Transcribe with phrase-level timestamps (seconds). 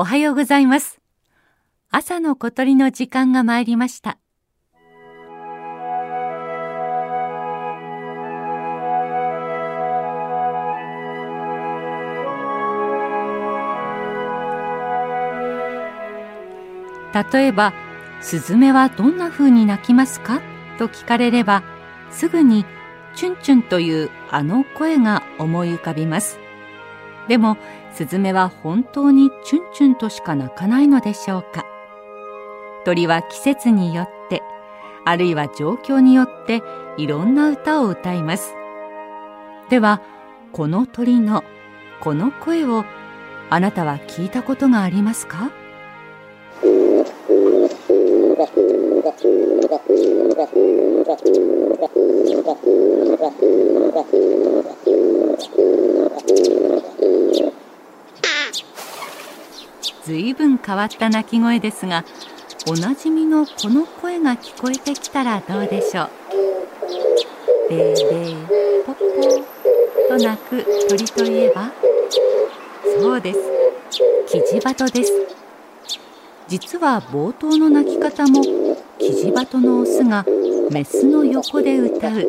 [0.00, 1.00] おはようございます。
[1.90, 4.16] 朝の小鳥の時間が参りました。
[17.32, 17.72] 例えば
[18.20, 20.40] スズメはどんな風に鳴きますか？
[20.78, 21.64] と聞かれれば
[22.12, 22.64] すぐに
[23.16, 26.38] チュンチュンというあの声が思い浮かびます。
[27.26, 27.56] でも
[27.98, 31.66] スズメは本当にチュンチュンとしか鳴かないのでしょうか。
[32.84, 34.40] 鳥は季節によって
[35.04, 36.62] あるいは状況によって
[36.96, 38.54] いろんな歌を歌います。
[39.68, 40.00] では
[40.52, 41.42] この鳥の
[41.98, 42.84] この声を
[43.50, 45.50] あなたは聞いたことがありますか？
[60.08, 62.02] ずいぶん変わった鳴き声ですが
[62.66, 66.08] おなじみのこの声が聞こえてきたらどうでしょう。
[67.68, 69.02] ベーベーポポ
[70.08, 71.70] と鳴く鳥といえば
[72.98, 73.38] そうです。
[74.28, 75.12] キジバトです。
[76.48, 78.42] 実は冒頭の鳴き方も
[78.98, 80.24] キジバトのオスが
[80.70, 82.26] メスの横で歌う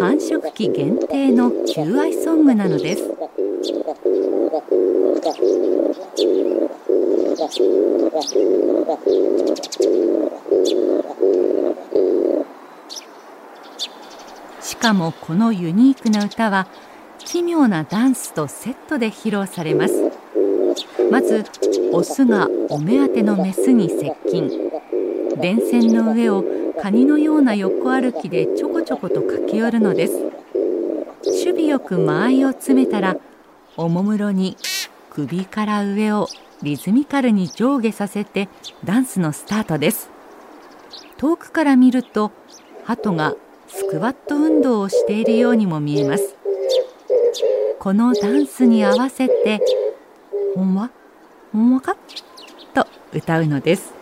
[0.00, 3.04] 繁殖期限定の求愛ソングなのです。
[14.60, 16.66] しかもこのユニークな歌は
[17.18, 20.10] 奇妙なダンスとセットで披露されます。
[21.10, 21.44] まず
[21.92, 24.50] オスがお目当てのメスに接近。
[25.40, 26.44] 電線の上を
[26.80, 30.14] カニのような横歩きでちょこちょこと駆け寄るのです。
[31.24, 33.16] 守備よく間合いを詰めたら
[33.76, 34.56] おもむろに
[35.14, 36.28] 首から上を
[36.62, 38.48] リズミカルに上下させて
[38.84, 40.10] ダンスのスタートです。
[41.18, 42.32] 遠くから見ると
[42.84, 43.34] 鳩が
[43.68, 46.34] スクワット運動をしているようにも見えます。
[47.78, 49.60] このダンスに合わせて
[50.56, 50.90] 「ほんわ
[51.52, 51.96] ほんわか」
[52.74, 53.94] と歌うのです。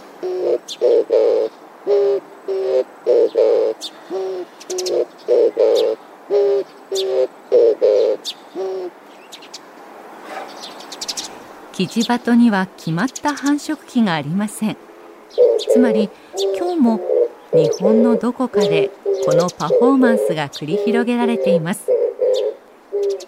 [11.72, 14.76] キジバトには決まった繁殖期がありません。
[15.72, 16.10] つまり
[16.58, 17.00] 今日も
[17.52, 18.90] 日本のどこかで
[19.24, 21.86] このパフォーマンスが繰り広げられています。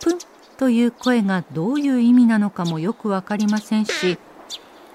[0.01, 0.19] プン
[0.59, 4.19] という声がどういう意味なのかもよく分かりませんし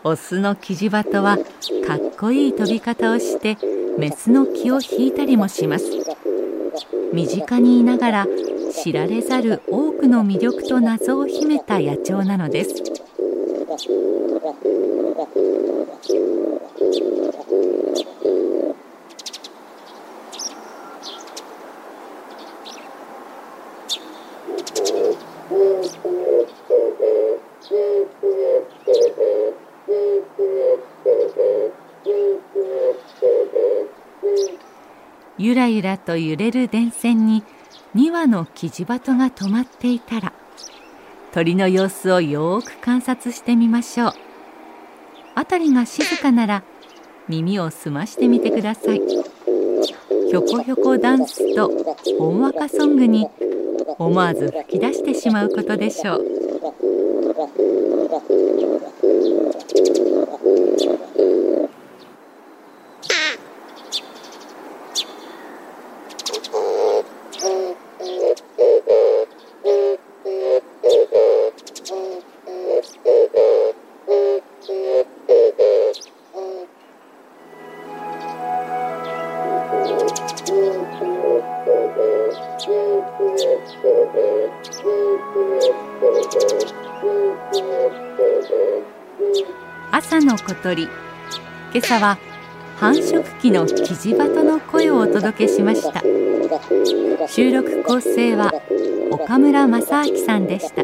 [0.04, 3.58] オスのキジバトはかっこいい飛び方をして
[3.98, 5.97] メスの気を引いたりもします。
[7.14, 8.28] 身近にいながら
[8.84, 12.84] 知られざる多くの魅力と謎を秘めた野鳥なのです。
[35.40, 37.44] ゆらゆらと揺れる電線に
[37.96, 40.34] 2羽のキジバトが止まっていたら
[41.32, 44.14] 鳥の様子をよく観察してみましょう。
[45.36, 46.64] 辺りが静かなら
[47.28, 49.02] 耳を澄ましてみてください。
[50.30, 51.72] ひょこひょこダンスと
[52.18, 53.28] ほんわかソングに
[54.00, 56.26] 思わず吹き出してしまうことでしょう。
[89.98, 90.84] 朝の小鳥。
[90.84, 90.92] 今
[91.82, 92.20] 朝は
[92.76, 96.04] 繁殖期のキジバトの声をお届けしました。
[97.28, 98.54] 収録構成は
[99.10, 100.84] 岡村正明さんでした。